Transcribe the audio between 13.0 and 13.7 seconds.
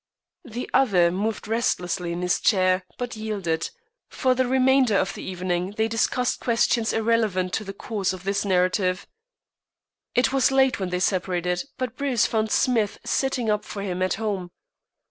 sitting up